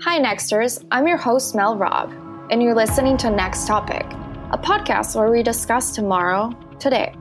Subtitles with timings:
[0.00, 0.82] Hi, Nexters.
[0.90, 2.10] I'm your host, Mel Robb,
[2.50, 4.06] and you're listening to Next Topic,
[4.50, 7.14] a podcast where we discuss tomorrow, today.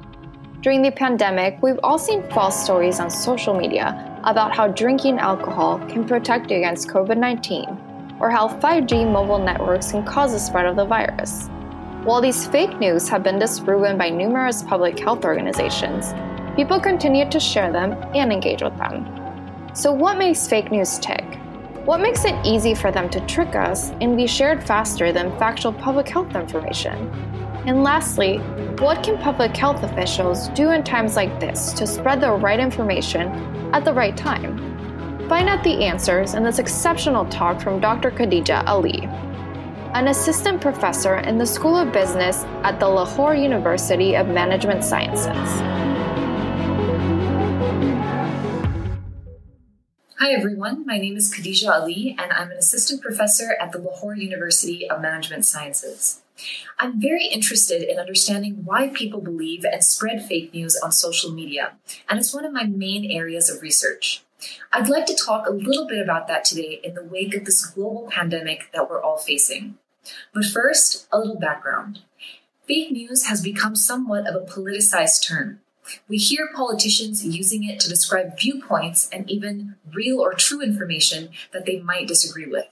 [0.62, 5.80] During the pandemic, we've all seen false stories on social media about how drinking alcohol
[5.90, 10.68] can protect you against COVID 19, or how 5G mobile networks can cause the spread
[10.68, 11.50] of the virus.
[12.06, 16.14] While these fake news have been disproven by numerous public health organizations,
[16.56, 19.06] people continue to share them and engage with them.
[19.74, 21.37] So, what makes fake news tick?
[21.88, 25.72] What makes it easy for them to trick us and be shared faster than factual
[25.72, 26.98] public health information?
[27.66, 28.40] And lastly,
[28.80, 33.30] what can public health officials do in times like this to spread the right information
[33.74, 34.58] at the right time?
[35.30, 38.12] Find out the answers in this exceptional talk from Dr.
[38.12, 39.04] Khadija Ali,
[39.94, 45.87] an assistant professor in the School of Business at the Lahore University of Management Sciences.
[50.20, 54.16] Hi everyone, my name is Khadija Ali and I'm an assistant professor at the Lahore
[54.16, 56.24] University of Management Sciences.
[56.80, 61.74] I'm very interested in understanding why people believe and spread fake news on social media,
[62.10, 64.24] and it's one of my main areas of research.
[64.74, 67.64] I'd like to talk a little bit about that today in the wake of this
[67.64, 69.78] global pandemic that we're all facing.
[70.34, 72.00] But first, a little background.
[72.68, 75.60] Fake news has become somewhat of a politicized term.
[76.08, 81.66] We hear politicians using it to describe viewpoints and even real or true information that
[81.66, 82.66] they might disagree with.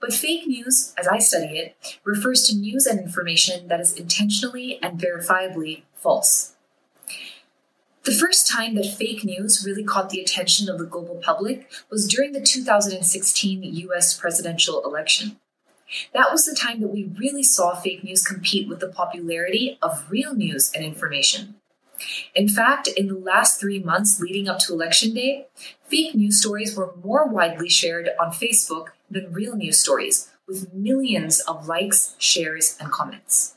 [0.00, 4.78] But fake news, as I study it, refers to news and information that is intentionally
[4.82, 6.54] and verifiably false.
[8.04, 12.08] The first time that fake news really caught the attention of the global public was
[12.08, 15.38] during the 2016 US presidential election.
[16.12, 20.10] That was the time that we really saw fake news compete with the popularity of
[20.10, 21.56] real news and information.
[22.34, 25.46] In fact, in the last three months leading up to Election Day,
[25.84, 31.40] fake news stories were more widely shared on Facebook than real news stories, with millions
[31.40, 33.54] of likes, shares, and comments.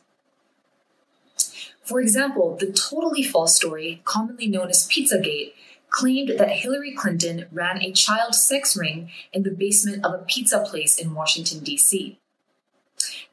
[1.83, 5.53] For example, the totally false story, commonly known as Pizzagate,
[5.89, 10.59] claimed that Hillary Clinton ran a child sex ring in the basement of a pizza
[10.59, 12.19] place in Washington, D.C.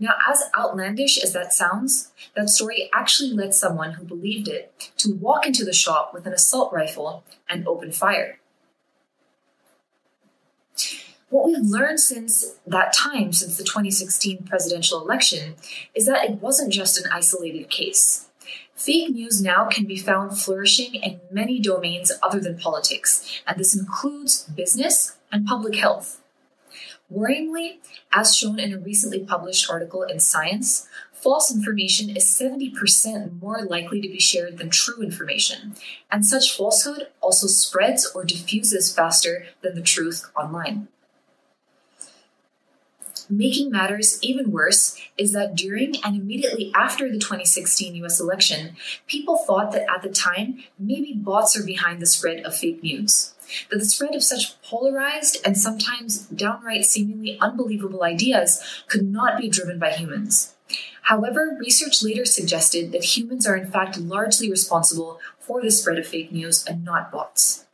[0.02, 5.14] Now, as outlandish as that sounds, that story actually led someone who believed it to
[5.14, 8.40] walk into the shop with an assault rifle and open fire.
[11.28, 15.54] What we've learned since that time, since the 2016 presidential election,
[15.94, 18.28] is that it wasn't just an isolated case.
[18.74, 23.76] Fake news now can be found flourishing in many domains other than politics, and this
[23.76, 26.21] includes business and public health.
[27.12, 27.78] Worryingly,
[28.12, 34.00] as shown in a recently published article in Science, false information is 70% more likely
[34.00, 35.74] to be shared than true information,
[36.10, 40.88] and such falsehood also spreads or diffuses faster than the truth online.
[43.28, 49.36] Making matters even worse is that during and immediately after the 2016 US election, people
[49.36, 53.31] thought that at the time, maybe bots are behind the spread of fake news
[53.70, 59.48] that the spread of such polarized and sometimes downright seemingly unbelievable ideas could not be
[59.48, 60.54] driven by humans.
[61.02, 66.06] However, research later suggested that humans are in fact largely responsible for the spread of
[66.06, 67.66] fake news and not bots.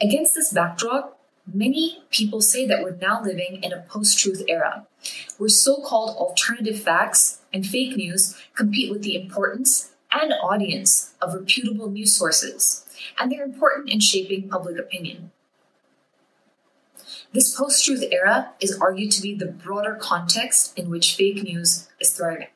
[0.00, 1.18] Against this backdrop,
[1.52, 4.86] many people say that we're now living in a post truth era,
[5.36, 11.34] where so called alternative facts and fake news compete with the importance and audience of
[11.34, 12.84] reputable news sources
[13.18, 15.30] and they're important in shaping public opinion.
[17.32, 21.88] This post truth era is argued to be the broader context in which fake news
[22.00, 22.48] is thriving.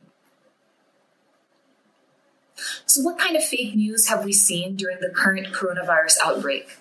[2.86, 6.78] So, what kind of fake news have we seen during the current coronavirus outbreak?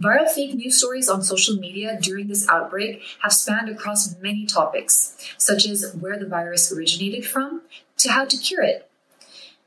[0.00, 5.16] Viral fake news stories on social media during this outbreak have spanned across many topics,
[5.36, 7.62] such as where the virus originated from
[7.98, 8.88] to how to cure it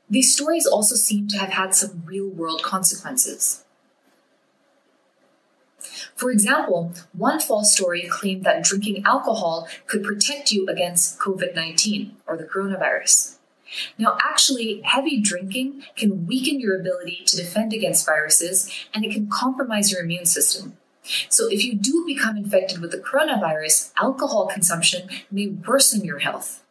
[0.08, 3.64] these stories also seem to have had some real world consequences.
[6.14, 12.16] For example, one false story claimed that drinking alcohol could protect you against COVID 19
[12.26, 13.36] or the coronavirus.
[13.98, 19.28] Now, actually, heavy drinking can weaken your ability to defend against viruses and it can
[19.28, 20.76] compromise your immune system.
[21.28, 26.62] So, if you do become infected with the coronavirus, alcohol consumption may worsen your health.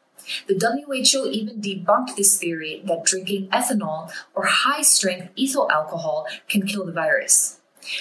[0.48, 6.66] The WHO even debunked this theory that drinking ethanol or high strength ethyl alcohol can
[6.66, 7.60] kill the virus.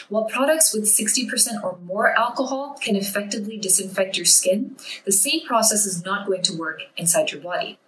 [0.09, 5.85] While products with 60% or more alcohol can effectively disinfect your skin, the same process
[5.85, 7.79] is not going to work inside your body.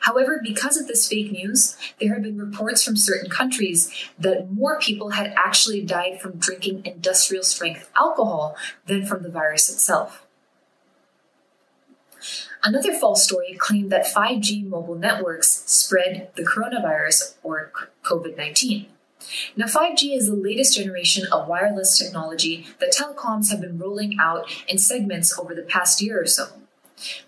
[0.00, 4.78] However, because of this fake news, there have been reports from certain countries that more
[4.78, 8.56] people had actually died from drinking industrial strength alcohol
[8.86, 10.21] than from the virus itself.
[12.62, 17.72] Another false story claimed that 5G mobile networks spread the coronavirus or
[18.04, 18.86] COVID 19.
[19.56, 24.50] Now, 5G is the latest generation of wireless technology that telecoms have been rolling out
[24.68, 26.48] in segments over the past year or so.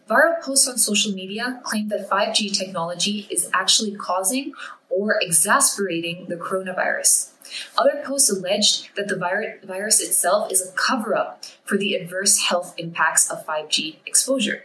[0.08, 4.52] Viral posts on social media claim that 5G technology is actually causing
[4.88, 7.30] or exasperating the coronavirus.
[7.76, 12.74] Other posts alleged that the virus itself is a cover up for the adverse health
[12.76, 14.64] impacts of 5G exposure.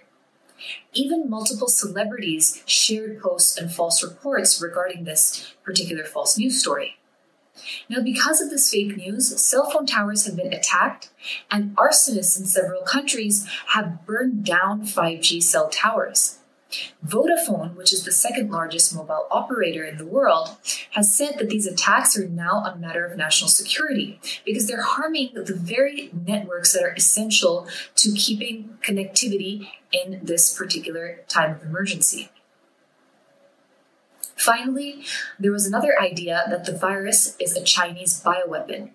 [0.93, 6.97] Even multiple celebrities shared posts and false reports regarding this particular false news story.
[7.89, 11.09] Now, because of this fake news, cell phone towers have been attacked,
[11.51, 16.38] and arsonists in several countries have burned down 5G cell towers.
[17.05, 20.49] Vodafone, which is the second largest mobile operator in the world,
[20.91, 25.31] has said that these attacks are now a matter of national security because they're harming
[25.33, 32.29] the very networks that are essential to keeping connectivity in this particular time of emergency.
[34.35, 35.03] Finally,
[35.39, 38.91] there was another idea that the virus is a Chinese bioweapon.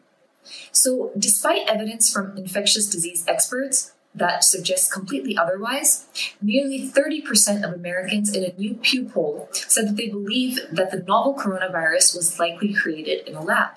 [0.73, 6.06] So, despite evidence from infectious disease experts that suggests completely otherwise,
[6.40, 11.02] nearly 30% of Americans in a new Pew poll said that they believe that the
[11.02, 13.70] novel coronavirus was likely created in a lab.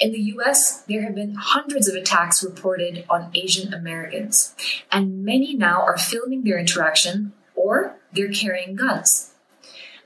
[0.00, 4.54] In the US, there have been hundreds of attacks reported on Asian Americans,
[4.90, 9.32] and many now are filming their interaction or they're carrying guns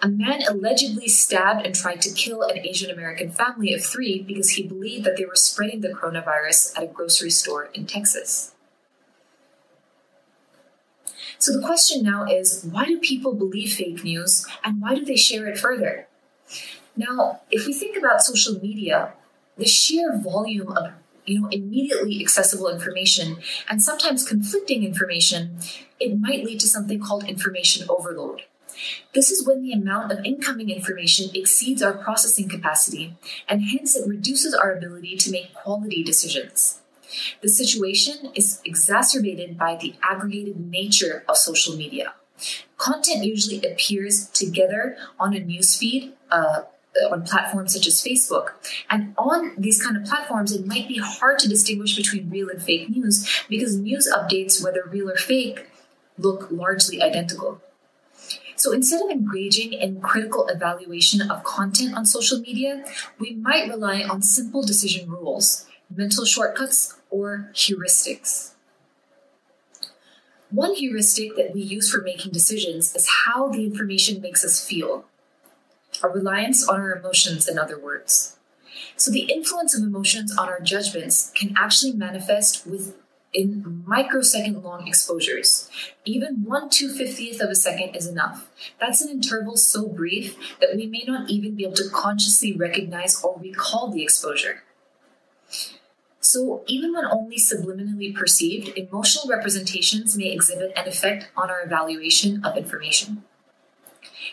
[0.02, 4.50] a man allegedly stabbed and tried to kill an Asian American family of three because
[4.50, 8.54] he believed that they were spreading the coronavirus at a grocery store in Texas.
[11.40, 15.16] So the question now is why do people believe fake news and why do they
[15.16, 16.06] share it further?
[16.94, 19.14] Now, if we think about social media,
[19.56, 20.92] the sheer volume of
[21.24, 23.38] you know immediately accessible information
[23.70, 25.56] and sometimes conflicting information,
[25.98, 28.42] it might lead to something called information overload.
[29.14, 33.16] This is when the amount of incoming information exceeds our processing capacity,
[33.48, 36.80] and hence it reduces our ability to make quality decisions.
[37.42, 42.14] The situation is exacerbated by the aggregated nature of social media.
[42.78, 46.62] Content usually appears together on a newsfeed, uh,
[47.10, 48.52] on platforms such as Facebook.
[48.88, 52.62] And on these kind of platforms, it might be hard to distinguish between real and
[52.62, 55.66] fake news because news updates, whether real or fake,
[56.18, 57.60] look largely identical.
[58.56, 62.84] So instead of engaging in critical evaluation of content on social media,
[63.18, 68.52] we might rely on simple decision rules, mental shortcuts, or heuristics.
[70.50, 75.04] One heuristic that we use for making decisions is how the information makes us feel.
[76.02, 78.36] A reliance on our emotions, in other words.
[78.96, 82.94] So, the influence of emotions on our judgments can actually manifest with
[83.32, 85.70] in microsecond long exposures.
[86.04, 88.48] Even 1 250th of a second is enough.
[88.80, 93.22] That's an interval so brief that we may not even be able to consciously recognize
[93.22, 94.62] or recall the exposure.
[96.32, 102.44] So, even when only subliminally perceived, emotional representations may exhibit an effect on our evaluation
[102.44, 103.24] of information.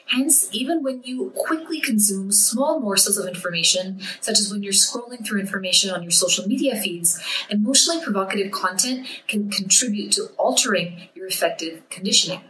[0.06, 5.26] Hence, even when you quickly consume small morsels of information, such as when you're scrolling
[5.26, 7.20] through information on your social media feeds,
[7.50, 12.42] emotionally provocative content can contribute to altering your affective conditioning.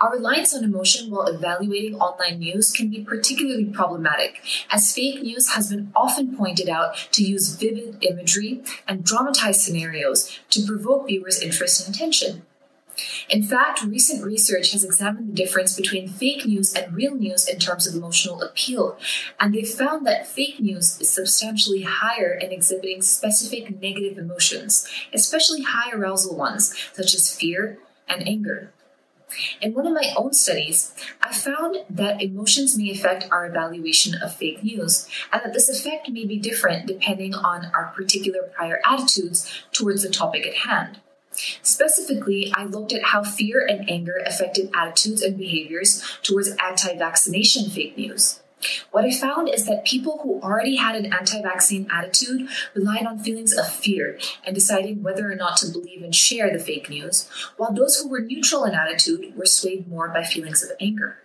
[0.00, 5.50] Our reliance on emotion while evaluating online news can be particularly problematic, as fake news
[5.50, 11.40] has been often pointed out to use vivid imagery and dramatized scenarios to provoke viewers'
[11.40, 12.42] interest and attention.
[13.28, 17.58] In fact, recent research has examined the difference between fake news and real news in
[17.58, 18.96] terms of emotional appeal,
[19.40, 25.62] and they found that fake news is substantially higher in exhibiting specific negative emotions, especially
[25.62, 27.78] high arousal ones, such as fear
[28.08, 28.70] and anger.
[29.60, 34.34] In one of my own studies, I found that emotions may affect our evaluation of
[34.34, 39.50] fake news, and that this effect may be different depending on our particular prior attitudes
[39.72, 41.00] towards the topic at hand.
[41.62, 47.68] Specifically, I looked at how fear and anger affected attitudes and behaviors towards anti vaccination
[47.70, 48.40] fake news.
[48.90, 53.18] What I found is that people who already had an anti vaccine attitude relied on
[53.18, 57.28] feelings of fear and deciding whether or not to believe and share the fake news,
[57.56, 61.18] while those who were neutral in attitude were swayed more by feelings of anger.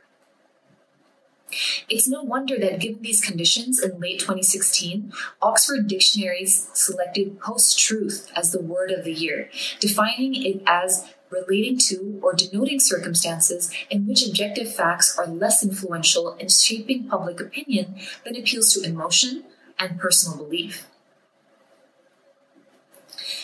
[1.89, 8.31] It's no wonder that given these conditions in late 2016, Oxford Dictionaries selected post truth
[8.35, 14.07] as the word of the year, defining it as relating to or denoting circumstances in
[14.07, 17.95] which objective facts are less influential in shaping public opinion
[18.25, 19.43] than appeals to emotion
[19.77, 20.87] and personal belief.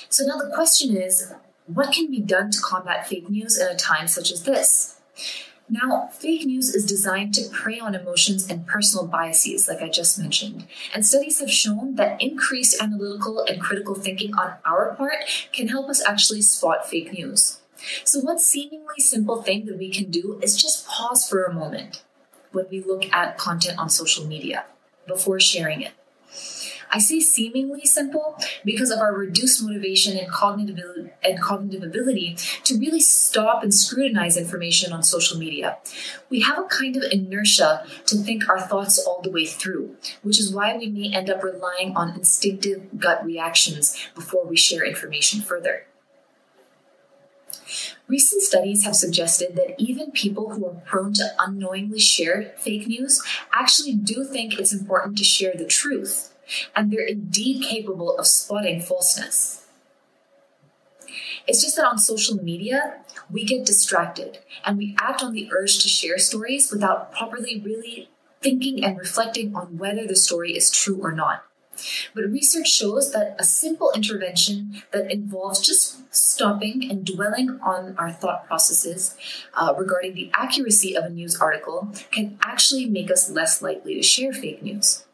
[0.09, 1.33] So now the question is
[1.67, 4.99] what can be done to combat fake news in a time such as this?
[5.67, 10.19] Now, fake news is designed to prey on emotions and personal biases, like I just
[10.19, 10.67] mentioned.
[10.93, 15.89] And studies have shown that increased analytical and critical thinking on our part can help
[15.89, 17.61] us actually spot fake news.
[18.03, 22.03] So, one seemingly simple thing that we can do is just pause for a moment
[22.51, 24.65] when we look at content on social media
[25.07, 25.93] before sharing it.
[26.91, 32.77] I say seemingly simple because of our reduced motivation and cognitive, and cognitive ability to
[32.77, 35.77] really stop and scrutinize information on social media.
[36.29, 40.39] We have a kind of inertia to think our thoughts all the way through, which
[40.39, 45.41] is why we may end up relying on instinctive gut reactions before we share information
[45.41, 45.87] further.
[48.07, 53.21] Recent studies have suggested that even people who are prone to unknowingly share fake news
[53.51, 56.33] actually do think it's important to share the truth,
[56.75, 59.65] and they're indeed capable of spotting falseness.
[61.47, 65.79] It's just that on social media, we get distracted and we act on the urge
[65.79, 68.09] to share stories without properly really
[68.41, 71.43] thinking and reflecting on whether the story is true or not.
[72.13, 78.11] But research shows that a simple intervention that involves just stopping and dwelling on our
[78.11, 79.15] thought processes
[79.53, 84.03] uh, regarding the accuracy of a news article can actually make us less likely to
[84.03, 85.05] share fake news.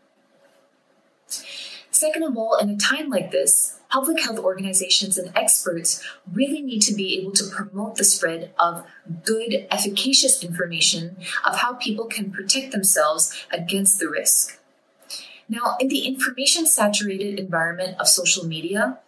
[1.89, 6.81] Second of all, in a time like this, public health organizations and experts really need
[6.81, 8.85] to be able to promote the spread of
[9.23, 14.57] good, efficacious information of how people can protect themselves against the risk.
[15.49, 18.99] Now, in the information saturated environment of social media,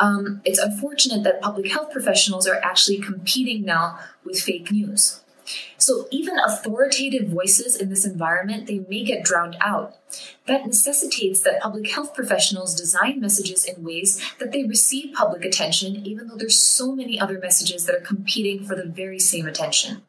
[0.00, 5.20] um, it's unfortunate that public health professionals are actually competing now with fake news.
[5.76, 9.96] So even authoritative voices in this environment, they may get drowned out.
[10.46, 15.96] That necessitates that public health professionals design messages in ways that they receive public attention,
[16.06, 20.02] even though there's so many other messages that are competing for the very same attention.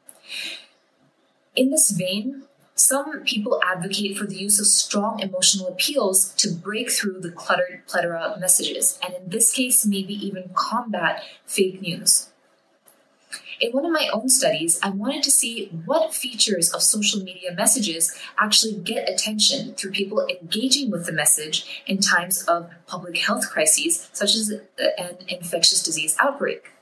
[1.55, 2.43] In this vein,
[2.75, 7.83] some people advocate for the use of strong emotional appeals to break through the cluttered
[7.87, 12.29] plethora of messages, and in this case, maybe even combat fake news.
[13.61, 17.53] In one of my own studies, I wanted to see what features of social media
[17.53, 23.49] messages actually get attention through people engaging with the message in times of public health
[23.49, 26.74] crises, such as an infectious disease outbreak.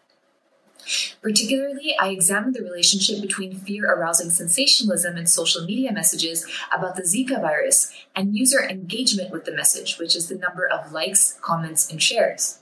[1.22, 7.04] Particularly, I examined the relationship between fear arousing sensationalism in social media messages about the
[7.04, 11.90] Zika virus and user engagement with the message, which is the number of likes, comments,
[11.90, 12.60] and shares.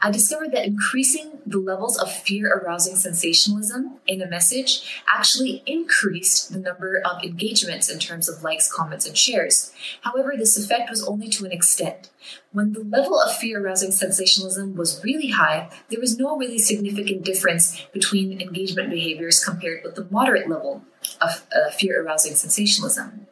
[0.00, 6.52] I discovered that increasing the levels of fear arousing sensationalism in a message actually increased
[6.52, 9.72] the number of engagements in terms of likes, comments, and shares.
[10.02, 12.10] However, this effect was only to an extent.
[12.52, 17.24] When the level of fear arousing sensationalism was really high, there was no really significant
[17.24, 20.82] difference between engagement behaviors compared with the moderate level
[21.20, 23.26] of uh, fear arousing sensationalism.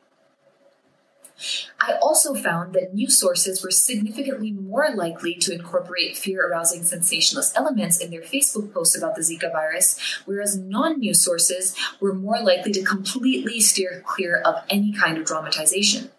[1.81, 7.57] I also found that news sources were significantly more likely to incorporate fear arousing sensationalist
[7.57, 12.41] elements in their Facebook posts about the Zika virus, whereas non news sources were more
[12.41, 16.11] likely to completely steer clear of any kind of dramatization.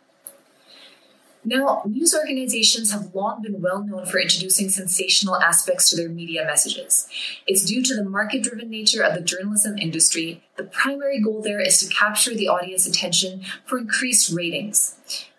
[1.47, 6.43] Now, news organizations have long been well known for introducing sensational aspects to their media
[6.43, 7.07] messages.
[7.47, 10.43] It's due to the market driven nature of the journalism industry.
[10.57, 14.97] The primary goal there is to capture the audience attention for increased ratings.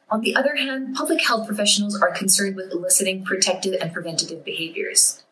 [0.09, 5.23] On the other hand, public health professionals are concerned with eliciting protective and preventative behaviors.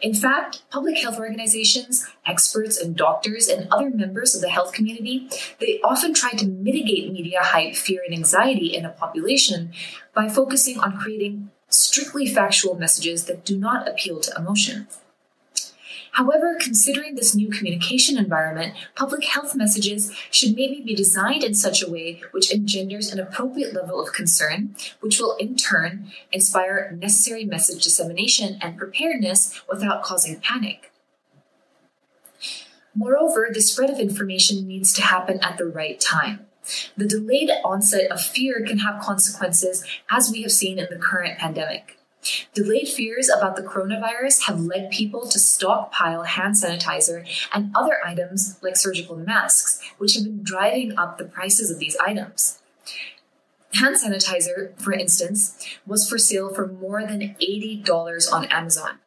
[0.00, 5.28] In fact, public health organizations, experts, and doctors and other members of the health community,
[5.58, 9.72] they often try to mitigate media hype, fear, and anxiety in a population
[10.14, 14.88] by focusing on creating strictly factual messages that do not appeal to emotion.
[16.12, 21.82] However, considering this new communication environment, public health messages should maybe be designed in such
[21.82, 27.44] a way which engenders an appropriate level of concern, which will in turn inspire necessary
[27.44, 30.92] message dissemination and preparedness without causing panic.
[32.94, 36.46] Moreover, the spread of information needs to happen at the right time.
[36.96, 41.38] The delayed onset of fear can have consequences, as we have seen in the current
[41.38, 41.99] pandemic.
[42.52, 48.58] Delayed fears about the coronavirus have led people to stockpile hand sanitizer and other items
[48.62, 52.60] like surgical masks, which have been driving up the prices of these items.
[53.74, 58.98] Hand sanitizer, for instance, was for sale for more than $80 on Amazon.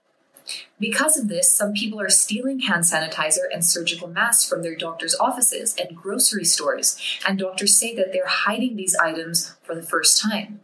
[0.79, 5.15] Because of this, some people are stealing hand sanitizer and surgical masks from their doctor's
[5.15, 10.21] offices and grocery stores, and doctors say that they're hiding these items for the first
[10.21, 10.61] time.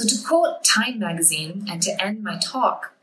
[0.00, 2.94] So, to quote Time magazine and to end my talk,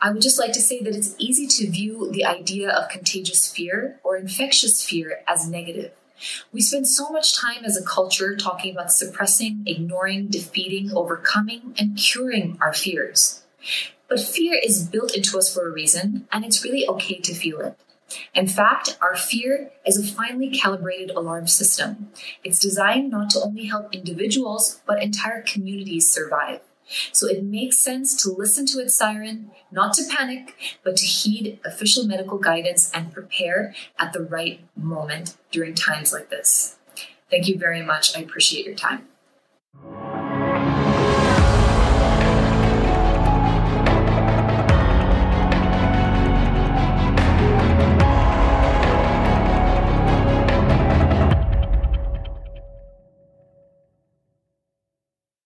[0.00, 3.52] I would just like to say that it's easy to view the idea of contagious
[3.52, 5.90] fear or infectious fear as negative.
[6.52, 11.98] We spend so much time as a culture talking about suppressing, ignoring, defeating, overcoming, and
[11.98, 13.42] curing our fears.
[14.06, 17.58] But fear is built into us for a reason, and it's really okay to feel
[17.58, 17.76] it.
[18.34, 22.10] In fact, our fear is a finely calibrated alarm system.
[22.44, 26.60] It's designed not to only help individuals, but entire communities survive.
[27.12, 31.58] So it makes sense to listen to its siren, not to panic, but to heed
[31.64, 36.76] official medical guidance and prepare at the right moment during times like this.
[37.28, 38.16] Thank you very much.
[38.16, 39.08] I appreciate your time.